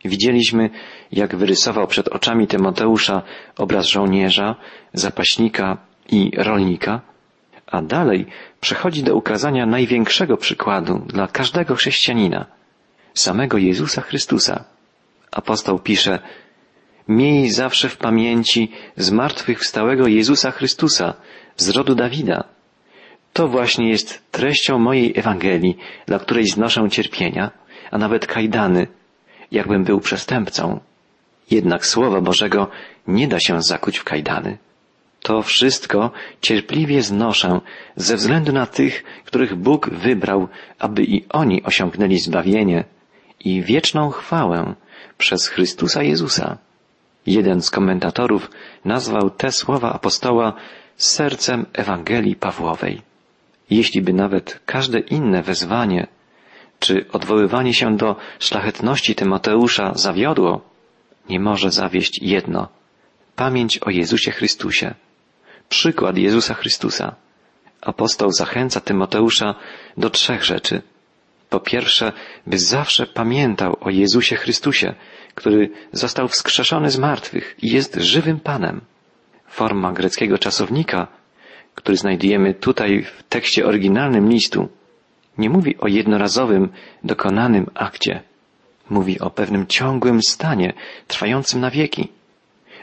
Widzieliśmy, 0.06 0.70
jak 1.12 1.36
wyrysował 1.36 1.88
przed 1.88 2.08
oczami 2.08 2.48
Tymoteusza 2.48 3.22
obraz 3.58 3.86
żołnierza, 3.86 4.56
zapaśnika 4.94 5.78
i 6.10 6.32
rolnika, 6.38 7.02
a 7.68 7.82
dalej 7.82 8.26
przechodzi 8.62 9.04
do 9.04 9.16
ukazania 9.16 9.66
największego 9.66 10.38
przykładu 10.38 11.00
dla 11.08 11.28
każdego 11.28 11.76
chrześcijanina, 11.76 12.46
samego 13.14 13.58
Jezusa 13.58 14.02
Chrystusa. 14.02 14.64
Apostoł 15.32 15.80
pisze, 15.80 16.20
Miej 17.08 17.50
zawsze 17.50 17.90
w 17.90 17.98
pamięci 17.98 18.72
zmartwychwstałego 18.98 20.08
Jezusa 20.08 20.52
Chrystusa 20.52 21.14
z 21.58 21.70
rodu 21.70 21.96
Dawida. 21.96 22.44
To 23.34 23.48
właśnie 23.48 23.90
jest 23.90 24.32
treścią 24.32 24.80
mojej 24.80 25.14
Ewangelii, 25.20 25.78
dla 26.06 26.20
której 26.20 26.48
znoszę 26.48 26.90
cierpienia, 26.90 27.52
a 27.92 27.98
nawet 27.98 28.28
kajdany, 28.28 28.88
jakbym 29.52 29.84
był 29.84 30.00
przestępcą. 30.00 30.80
Jednak 31.52 31.86
Słowa 31.86 32.22
Bożego 32.22 32.68
nie 33.08 33.28
da 33.28 33.40
się 33.40 33.62
zakuć 33.62 33.98
w 33.98 34.04
kajdany. 34.04 34.58
To 35.22 35.42
wszystko 35.42 36.12
cierpliwie 36.42 37.02
znoszę 37.02 37.60
ze 37.96 38.16
względu 38.16 38.52
na 38.52 38.66
tych, 38.66 39.04
których 39.26 39.56
Bóg 39.56 39.90
wybrał, 39.90 40.48
aby 40.80 41.04
i 41.04 41.26
oni 41.30 41.64
osiągnęli 41.64 42.20
zbawienie 42.20 42.84
i 43.40 43.62
wieczną 43.62 44.10
chwałę 44.10 44.76
przez 45.18 45.48
Chrystusa 45.48 46.04
Jezusa. 46.04 46.58
Jeden 47.26 47.62
z 47.62 47.70
komentatorów 47.70 48.52
nazwał 48.86 49.30
te 49.30 49.52
słowa 49.52 49.94
apostoła 49.94 50.54
sercem 50.98 51.66
Ewangelii 51.74 52.36
Pawłowej. 52.36 53.02
Jeśli 53.70 54.02
by 54.02 54.14
nawet 54.14 54.60
każde 54.66 55.00
inne 55.00 55.44
wezwanie 55.44 56.08
czy 56.80 57.06
odwoływanie 57.12 57.74
się 57.74 57.98
do 57.98 58.16
szlachetności 58.40 59.16
Tymoteusza 59.16 59.92
zawiodło, 59.96 60.62
nie 61.30 61.40
może 61.40 61.72
zawieść 61.72 62.20
jedno 62.22 62.68
pamięć 63.36 63.78
o 63.78 63.90
Jezusie 63.90 64.32
Chrystusie, 64.32 64.94
przykład 65.70 66.18
Jezusa 66.18 66.54
Chrystusa. 66.54 67.16
Apostoł 67.82 68.32
zachęca 68.32 68.80
Tymoteusza 68.80 69.56
do 69.98 70.10
trzech 70.10 70.44
rzeczy. 70.44 70.82
Po 71.54 71.60
pierwsze, 71.60 72.12
by 72.48 72.58
zawsze 72.58 73.08
pamiętał 73.08 73.78
o 73.82 73.90
Jezusie 73.90 74.36
Chrystusie, 74.36 74.94
który 75.36 75.70
został 75.92 76.28
wskrzeszony 76.28 76.90
z 76.90 76.98
martwych 76.98 77.56
i 77.62 77.72
jest 77.72 77.96
żywym 77.96 78.40
Panem. 78.40 78.82
Forma 79.48 79.92
greckiego 79.92 80.38
czasownika, 80.38 81.08
który 81.76 81.98
znajdujemy 81.98 82.54
tutaj 82.54 83.04
w 83.04 83.24
tekście 83.24 83.66
oryginalnym 83.66 84.30
listu, 84.30 84.70
nie 85.38 85.50
mówi 85.50 85.78
o 85.78 85.88
jednorazowym, 85.88 86.70
dokonanym 87.04 87.70
akcie. 87.74 88.22
Mówi 88.90 89.20
o 89.20 89.30
pewnym 89.30 89.68
ciągłym 89.68 90.20
stanie, 90.28 90.74
trwającym 91.08 91.62
na 91.62 91.72
wieki. 91.72 92.12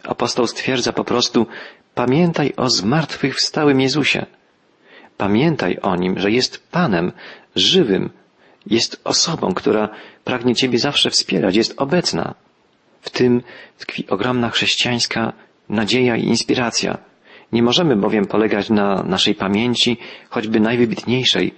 Apostoł 0.04 0.46
stwierdza 0.46 0.92
po 0.92 1.04
prostu, 1.04 1.46
pamiętaj 1.94 2.52
o 2.56 2.70
zmartwychwstałym 2.70 3.80
Jezusie. 3.80 4.26
Pamiętaj 5.16 5.78
o 5.82 5.96
Nim, 5.96 6.18
że 6.18 6.30
jest 6.30 6.70
Panem, 6.70 7.12
żywym, 7.56 8.10
jest 8.67 9.00
osobą, 9.05 9.55
która 9.55 9.88
pragnie 10.25 10.55
Ciebie 10.55 10.79
zawsze 10.79 11.11
wspierać, 11.11 11.57
jest 11.57 11.75
obecna. 11.76 12.35
W 13.00 13.11
tym 13.11 13.43
tkwi 13.79 14.07
ogromna 14.09 14.50
chrześcijańska 14.50 15.33
nadzieja 15.69 16.17
i 16.17 16.25
inspiracja. 16.25 16.99
Nie 17.52 17.62
możemy 17.62 17.97
bowiem 17.97 18.26
polegać 18.26 18.71
na 18.71 19.02
naszej 19.02 19.35
pamięci, 19.35 19.97
choćby 20.29 20.61
najwybitniejszej, 20.61 21.55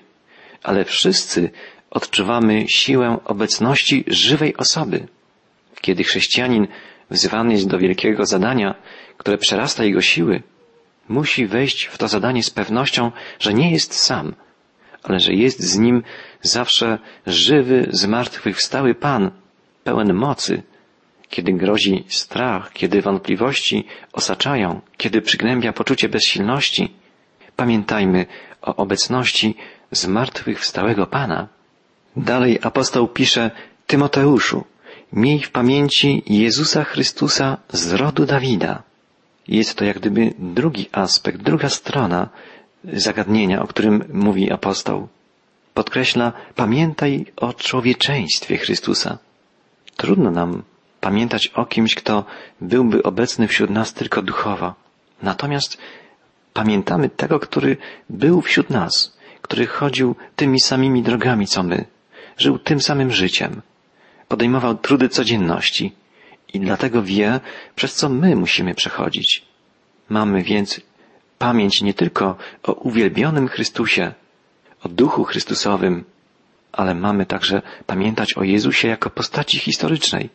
ale 0.63 0.85
wszyscy 0.85 1.51
odczuwamy 1.91 2.65
siłę 2.69 3.19
obecności 3.25 4.05
żywej 4.07 4.57
osoby. 4.57 5.09
Kiedy 5.81 6.05
chrześcijanin 6.05 6.67
wzywany 7.11 7.53
jest 7.53 7.69
do 7.69 7.79
wielkiego 7.79 8.27
zadania, 8.27 8.75
które 9.17 9.39
przerasta 9.39 9.85
jego 9.85 10.01
siły, 10.01 10.43
musi 11.09 11.47
wejść 11.47 11.85
w 11.85 11.99
to 11.99 12.09
zadanie 12.09 12.43
z 12.43 12.51
pewnością, 12.51 13.13
że 13.39 13.55
nie 13.55 13.73
jest 13.73 13.95
sam, 13.95 14.35
ale 15.03 15.21
że 15.21 15.33
jest 15.33 15.61
z 15.61 15.79
nim 15.79 16.03
zawsze 16.43 16.99
żywy, 17.27 17.89
zmartwychwstały 17.91 18.95
Pan, 18.95 19.31
pełen 19.85 20.15
mocy. 20.15 20.63
Kiedy 21.29 21.53
grozi 21.53 22.05
strach, 22.09 22.73
kiedy 22.73 23.03
wątpliwości 23.03 23.87
osaczają, 24.13 24.81
kiedy 24.97 25.23
przygnębia 25.23 25.73
poczucie 25.73 26.09
bezsilności, 26.09 26.93
pamiętajmy 27.57 28.27
o 28.63 28.77
obecności 28.77 29.57
zmartwychwstałego 29.91 31.07
Pana. 31.07 31.49
Dalej 32.17 32.59
apostoł 32.63 33.09
pisze 33.09 33.51
Tymoteuszu, 33.87 34.65
miej 35.13 35.41
w 35.41 35.51
pamięci 35.51 36.23
Jezusa 36.27 36.85
Chrystusa 36.85 37.57
z 37.69 37.93
rodu 37.93 38.27
Dawida. 38.27 38.83
Jest 39.49 39.75
to 39.75 39.85
jak 39.85 39.99
gdyby 39.99 40.35
drugi 40.39 40.89
aspekt, 40.93 41.43
druga 41.43 41.69
strona 41.69 42.29
zagadnienia, 42.85 43.63
o 43.63 43.67
którym 43.67 44.05
mówi 44.13 44.53
apostoł. 44.53 45.09
Podkreśla, 45.75 46.33
pamiętaj 46.55 47.27
o 47.37 47.53
człowieczeństwie 47.53 48.57
Chrystusa. 48.57 49.19
Trudno 49.97 50.31
nam 50.31 50.63
pamiętać 51.01 51.47
o 51.49 51.67
kimś, 51.67 51.95
kto 51.95 52.25
byłby 52.61 53.03
obecny 53.03 53.49
wśród 53.49 53.71
nas 53.71 53.95
tylko 53.95 54.23
duchowo. 54.23 54.75
Natomiast 55.23 55.79
pamiętamy 56.53 57.09
tego, 57.09 57.41
który 57.41 57.77
był 58.11 58.41
wśród 58.41 58.71
nas, 58.71 59.17
który 59.43 59.67
chodził 59.67 60.17
tymi 60.37 60.61
samymi 60.61 61.03
drogami 61.03 61.47
co 61.47 61.63
my, 61.63 61.85
żył 62.39 62.59
tym 62.59 62.81
samym 62.81 63.11
życiem, 63.11 63.63
podejmował 64.29 64.75
trudy 64.75 65.09
codzienności 65.09 65.93
i 66.55 66.61
dlatego 66.61 67.03
wie, 67.03 67.41
przez 67.75 67.95
co 67.95 68.09
my 68.09 68.37
musimy 68.37 68.75
przechodzić. 68.75 69.43
Mamy 70.09 70.43
więc 70.43 70.81
pamięć 71.39 71.83
nie 71.83 71.95
tylko 71.95 72.37
o 72.63 72.73
uwielbionym 72.73 73.49
Chrystusie, 73.49 74.15
o 74.85 74.89
Duchu 74.89 75.25
Chrystusowym, 75.25 76.05
ale 76.73 76.95
mamy 76.95 77.27
także 77.27 77.63
pamiętać 77.87 78.35
o 78.37 78.43
Jezusie 78.43 78.89
jako 78.89 79.11
postaci 79.11 79.59
historycznej, 79.59 80.31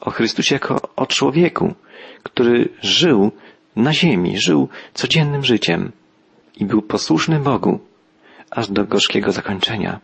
o 0.00 0.10
Chrystusie 0.10 0.54
jako 0.54 0.80
o 0.96 1.06
człowieku, 1.06 1.74
który 2.22 2.68
żył 2.82 3.32
na 3.76 3.92
ziemi, 3.92 4.38
żył 4.38 4.68
codziennym 4.94 5.44
życiem 5.44 5.92
i 6.56 6.64
był 6.64 6.82
posłuszny 6.82 7.40
Bogu, 7.40 7.80
aż 8.50 8.68
do 8.70 8.84
gorzkiego 8.84 9.32
zakończenia. 9.32 10.00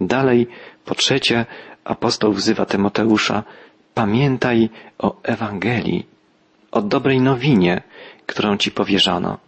Dalej, 0.00 0.46
po 0.84 0.94
trzecie, 0.94 1.46
apostoł 1.84 2.32
wzywa 2.32 2.66
Tymoteusza, 2.66 3.44
pamiętaj 3.94 4.70
o 4.98 5.16
Ewangelii, 5.22 6.06
o 6.70 6.82
dobrej 6.82 7.20
nowinie, 7.20 7.82
którą 8.26 8.56
Ci 8.56 8.70
powierzono. 8.70 9.38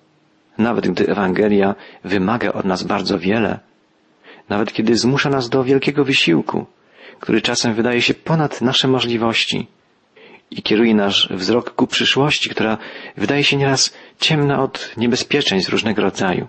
Nawet 0.61 0.89
gdy 0.89 1.09
Ewangelia 1.09 1.75
wymaga 2.05 2.53
od 2.53 2.65
nas 2.65 2.83
bardzo 2.83 3.19
wiele, 3.19 3.59
nawet 4.49 4.73
kiedy 4.73 4.97
zmusza 4.97 5.31
nas 5.31 5.49
do 5.49 5.65
wielkiego 5.65 6.05
wysiłku, 6.05 6.67
który 7.21 7.43
czasem 7.43 7.75
wydaje 7.75 8.03
się 8.03 8.15
ponad 8.15 8.61
nasze 8.61 8.89
możliwości 8.89 9.67
i 10.51 10.63
kieruje 10.63 10.95
nasz 10.95 11.29
wzrok 11.31 11.75
ku 11.75 11.87
przyszłości, 11.87 12.51
która 12.51 12.79
wydaje 13.17 13.45
się 13.45 13.57
nieraz 13.57 13.95
ciemna 14.19 14.63
od 14.63 14.93
niebezpieczeństw 14.97 15.71
różnego 15.71 16.03
rodzaju. 16.03 16.47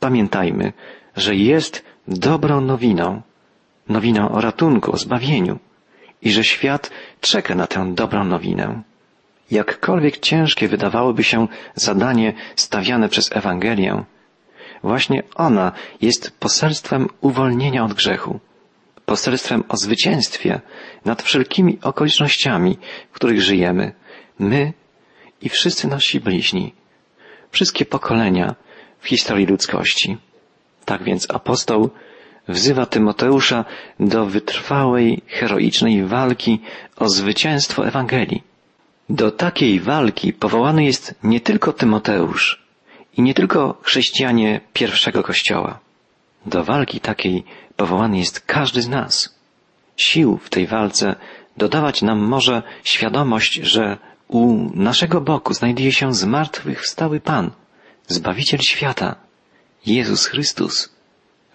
Pamiętajmy, 0.00 0.72
że 1.16 1.34
jest 1.36 1.84
dobrą 2.08 2.60
nowiną, 2.60 3.22
nowiną 3.88 4.28
o 4.32 4.40
ratunku, 4.40 4.92
o 4.92 4.96
zbawieniu 4.96 5.58
i 6.22 6.30
że 6.30 6.44
świat 6.44 6.90
czeka 7.20 7.54
na 7.54 7.66
tę 7.66 7.94
dobrą 7.94 8.24
nowinę. 8.24 8.82
Jakkolwiek 9.50 10.18
ciężkie 10.18 10.68
wydawałoby 10.68 11.24
się 11.24 11.48
zadanie 11.74 12.32
stawiane 12.56 13.08
przez 13.08 13.32
Ewangelię, 13.32 14.04
właśnie 14.82 15.22
ona 15.34 15.72
jest 16.00 16.38
poselstwem 16.40 17.08
uwolnienia 17.20 17.84
od 17.84 17.92
grzechu, 17.92 18.40
poselstwem 19.04 19.64
o 19.68 19.76
zwycięstwie 19.76 20.60
nad 21.04 21.22
wszelkimi 21.22 21.78
okolicznościami, 21.82 22.78
w 23.10 23.14
których 23.14 23.42
żyjemy, 23.42 23.92
my 24.38 24.72
i 25.42 25.48
wszyscy 25.48 25.88
nasi 25.88 26.20
bliźni, 26.20 26.74
wszystkie 27.50 27.84
pokolenia 27.84 28.54
w 29.00 29.08
historii 29.08 29.46
ludzkości. 29.46 30.16
Tak 30.84 31.02
więc 31.02 31.30
apostoł 31.30 31.90
wzywa 32.48 32.86
Tymoteusza 32.86 33.64
do 34.00 34.26
wytrwałej, 34.26 35.22
heroicznej 35.26 36.04
walki 36.04 36.60
o 36.96 37.08
zwycięstwo 37.08 37.86
Ewangelii. 37.86 38.42
Do 39.08 39.30
takiej 39.30 39.80
walki 39.80 40.32
powołany 40.32 40.84
jest 40.84 41.14
nie 41.22 41.40
tylko 41.40 41.72
Tymoteusz 41.72 42.62
i 43.16 43.22
nie 43.22 43.34
tylko 43.34 43.78
chrześcijanie 43.82 44.60
pierwszego 44.72 45.22
kościoła. 45.22 45.78
Do 46.46 46.64
walki 46.64 47.00
takiej 47.00 47.44
powołany 47.76 48.18
jest 48.18 48.40
każdy 48.40 48.82
z 48.82 48.88
nas. 48.88 49.38
Sił 49.96 50.38
w 50.42 50.50
tej 50.50 50.66
walce 50.66 51.14
dodawać 51.56 52.02
nam 52.02 52.18
może 52.18 52.62
świadomość, 52.84 53.54
że 53.54 53.96
u 54.28 54.70
naszego 54.74 55.20
boku 55.20 55.54
znajduje 55.54 55.92
się 55.92 56.14
zmartwychwstały 56.14 57.20
Pan, 57.20 57.50
Zbawiciel 58.06 58.60
świata, 58.60 59.16
Jezus 59.86 60.26
Chrystus. 60.26 60.96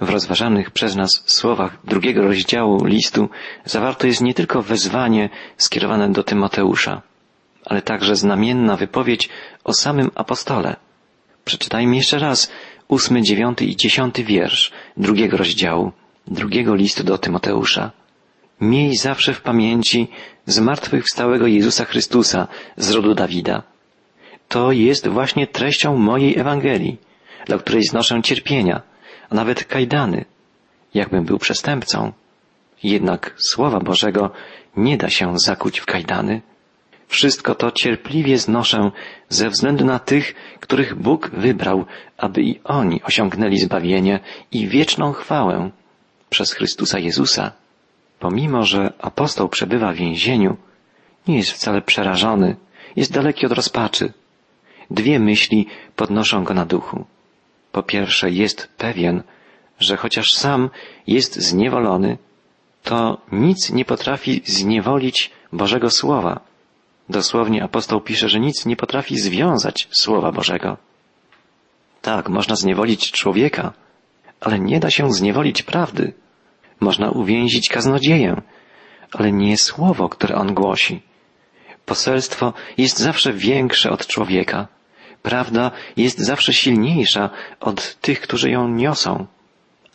W 0.01 0.09
rozważanych 0.09 0.71
przez 0.71 0.95
nas 0.95 1.23
słowach 1.25 1.77
drugiego 1.83 2.21
rozdziału 2.21 2.85
listu 2.85 3.29
zawarto 3.65 4.07
jest 4.07 4.21
nie 4.21 4.33
tylko 4.33 4.61
wezwanie 4.61 5.29
skierowane 5.57 6.11
do 6.11 6.23
Tymoteusza, 6.23 7.01
ale 7.65 7.81
także 7.81 8.15
znamienna 8.15 8.77
wypowiedź 8.77 9.29
o 9.63 9.73
samym 9.73 10.11
apostole. 10.15 10.75
Przeczytajmy 11.45 11.95
jeszcze 11.95 12.19
raz 12.19 12.51
ósmy, 12.87 13.21
dziewiąty 13.21 13.65
i 13.65 13.75
dziesiąty 13.75 14.23
wiersz 14.23 14.71
drugiego 14.97 15.37
rozdziału, 15.37 15.91
drugiego 16.27 16.75
listu 16.75 17.03
do 17.03 17.17
Tymoteusza. 17.17 17.91
Miej 18.61 18.95
zawsze 18.95 19.33
w 19.33 19.41
pamięci 19.41 20.07
zmartwychwstałego 20.45 21.47
Jezusa 21.47 21.85
Chrystusa 21.85 22.47
z 22.77 22.91
rodu 22.91 23.13
Dawida. 23.15 23.63
To 24.47 24.71
jest 24.71 25.07
właśnie 25.07 25.47
treścią 25.47 25.97
mojej 25.97 26.39
Ewangelii, 26.39 26.97
dla 27.45 27.57
której 27.57 27.83
znoszę 27.83 28.21
cierpienia, 28.21 28.81
a 29.29 29.35
nawet 29.35 29.63
kajdany, 29.63 30.25
jakbym 30.93 31.25
był 31.25 31.37
przestępcą. 31.37 32.11
Jednak 32.83 33.35
Słowa 33.47 33.79
Bożego 33.79 34.31
nie 34.77 34.97
da 34.97 35.09
się 35.09 35.39
zakuć 35.39 35.79
w 35.79 35.85
kajdany. 35.85 36.41
Wszystko 37.11 37.55
to 37.55 37.71
cierpliwie 37.71 38.37
znoszę 38.37 38.91
ze 39.29 39.49
względu 39.49 39.85
na 39.85 39.99
tych, 39.99 40.35
których 40.59 40.95
Bóg 40.95 41.29
wybrał, 41.29 41.85
aby 42.17 42.41
i 42.41 42.59
oni 42.63 43.03
osiągnęli 43.03 43.57
zbawienie 43.57 44.19
i 44.51 44.67
wieczną 44.67 45.11
chwałę 45.11 45.71
przez 46.29 46.53
Chrystusa 46.53 46.99
Jezusa. 46.99 47.51
Pomimo, 48.19 48.63
że 48.63 48.93
apostoł 48.99 49.49
przebywa 49.49 49.93
w 49.93 49.95
więzieniu, 49.95 50.57
nie 51.27 51.37
jest 51.37 51.51
wcale 51.51 51.81
przerażony, 51.81 52.55
jest 52.95 53.13
daleki 53.13 53.45
od 53.45 53.51
rozpaczy. 53.51 54.13
Dwie 54.91 55.19
myśli 55.19 55.67
podnoszą 55.95 56.43
go 56.43 56.53
na 56.53 56.65
duchu. 56.65 57.05
Po 57.71 57.83
pierwsze, 57.83 58.29
jest 58.29 58.69
pewien, 58.77 59.23
że 59.79 59.97
chociaż 59.97 60.33
sam 60.33 60.69
jest 61.07 61.35
zniewolony, 61.35 62.17
to 62.83 63.21
nic 63.31 63.69
nie 63.69 63.85
potrafi 63.85 64.41
zniewolić 64.45 65.31
Bożego 65.53 65.89
Słowa. 65.89 66.50
Dosłownie 67.09 67.63
apostoł 67.63 68.01
pisze, 68.01 68.29
że 68.29 68.39
nic 68.39 68.65
nie 68.65 68.75
potrafi 68.75 69.19
związać 69.19 69.87
Słowa 69.91 70.31
Bożego. 70.31 70.77
Tak, 72.01 72.29
można 72.29 72.55
zniewolić 72.55 73.11
człowieka, 73.11 73.73
ale 74.41 74.59
nie 74.59 74.79
da 74.79 74.89
się 74.89 75.13
zniewolić 75.13 75.63
prawdy. 75.63 76.13
Można 76.79 77.09
uwięzić 77.09 77.69
kaznodzieję, 77.69 78.41
ale 79.11 79.31
nie 79.31 79.57
słowo, 79.57 80.09
które 80.09 80.35
on 80.35 80.53
głosi. 80.53 81.01
Poselstwo 81.85 82.53
jest 82.77 82.97
zawsze 82.99 83.33
większe 83.33 83.89
od 83.89 84.07
człowieka. 84.07 84.67
Prawda 85.21 85.71
jest 85.97 86.19
zawsze 86.19 86.53
silniejsza 86.53 87.29
od 87.59 87.95
tych, 87.95 88.21
którzy 88.21 88.49
ją 88.49 88.67
niosą. 88.67 89.25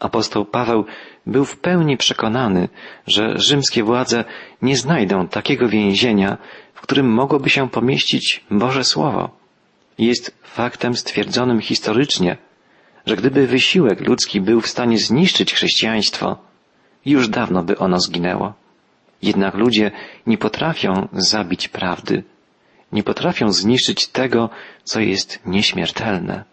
Apostoł 0.00 0.44
Paweł 0.44 0.84
był 1.26 1.44
w 1.44 1.58
pełni 1.58 1.96
przekonany, 1.96 2.68
że 3.06 3.34
rzymskie 3.36 3.82
władze 3.82 4.24
nie 4.62 4.76
znajdą 4.76 5.28
takiego 5.28 5.68
więzienia, 5.68 6.38
w 6.76 6.80
którym 6.80 7.08
mogłoby 7.08 7.50
się 7.50 7.68
pomieścić 7.68 8.44
Boże 8.50 8.84
Słowo. 8.84 9.30
Jest 9.98 10.38
faktem 10.42 10.96
stwierdzonym 10.96 11.60
historycznie, 11.60 12.36
że 13.06 13.16
gdyby 13.16 13.46
wysiłek 13.46 14.00
ludzki 14.00 14.40
był 14.40 14.60
w 14.60 14.68
stanie 14.68 14.98
zniszczyć 14.98 15.54
chrześcijaństwo, 15.54 16.36
już 17.06 17.28
dawno 17.28 17.62
by 17.62 17.78
ono 17.78 18.00
zginęło. 18.00 18.54
Jednak 19.22 19.54
ludzie 19.54 19.90
nie 20.26 20.38
potrafią 20.38 21.08
zabić 21.12 21.68
prawdy, 21.68 22.22
nie 22.92 23.02
potrafią 23.02 23.52
zniszczyć 23.52 24.08
tego, 24.08 24.50
co 24.84 25.00
jest 25.00 25.40
nieśmiertelne. 25.46 26.44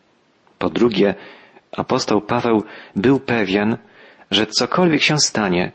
Po 0.59 0.69
drugie, 0.69 1.15
apostoł 1.71 2.21
Paweł 2.21 2.63
był 2.95 3.19
pewien, 3.19 3.77
że 4.31 4.47
cokolwiek 4.47 5.01
się 5.01 5.19
stanie, 5.19 5.71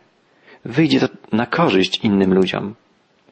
wyjdzie 0.64 1.00
to 1.00 1.08
na 1.32 1.46
korzyść 1.46 1.98
innym 1.98 2.34
ludziom. 2.34 2.74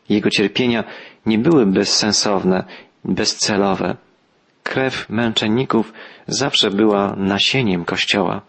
Jego 0.08 0.30
cierpienia 0.30 0.84
nie 1.26 1.38
były 1.38 1.66
bezsensowne, 1.66 2.64
bezcelowe. 3.04 3.96
Krew 4.62 5.06
męczenników 5.08 5.92
zawsze 6.26 6.70
była 6.70 7.14
nasieniem 7.16 7.84
Kościoła, 7.84 8.42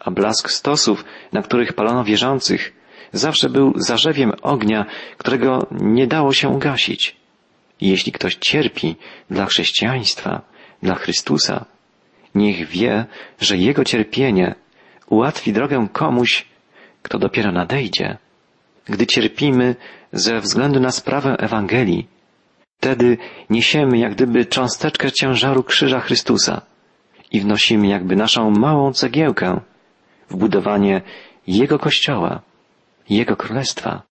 a 0.00 0.10
blask 0.10 0.50
stosów, 0.50 1.04
na 1.32 1.42
których 1.42 1.72
palono 1.72 2.04
wierzących, 2.04 2.72
zawsze 3.12 3.48
był 3.48 3.72
zarzewiem 3.76 4.32
ognia, 4.42 4.86
którego 5.18 5.66
nie 5.70 6.06
dało 6.06 6.32
się 6.32 6.48
ugasić. 6.48 7.16
Jeśli 7.80 8.12
ktoś 8.12 8.34
cierpi 8.34 8.96
dla 9.30 9.46
chrześcijaństwa, 9.46 10.40
dla 10.82 10.94
Chrystusa, 10.94 11.64
niech 12.34 12.68
wie, 12.68 13.04
że 13.40 13.56
jego 13.56 13.84
cierpienie 13.84 14.54
ułatwi 15.06 15.52
drogę 15.52 15.88
komuś, 15.92 16.46
kto 17.02 17.18
dopiero 17.18 17.52
nadejdzie. 17.52 18.18
Gdy 18.88 19.06
cierpimy 19.06 19.76
ze 20.12 20.40
względu 20.40 20.80
na 20.80 20.90
sprawę 20.90 21.36
Ewangelii, 21.38 22.08
wtedy 22.78 23.18
niesiemy 23.50 23.98
jak 23.98 24.14
gdyby 24.14 24.46
cząsteczkę 24.46 25.12
ciężaru 25.12 25.62
krzyża 25.62 26.00
Chrystusa 26.00 26.62
i 27.32 27.40
wnosimy 27.40 27.86
jakby 27.86 28.16
naszą 28.16 28.50
małą 28.50 28.92
cegiełkę 28.92 29.60
w 30.30 30.36
budowanie 30.36 31.02
Jego 31.46 31.78
Kościoła, 31.78 32.42
Jego 33.10 33.36
Królestwa. 33.36 34.02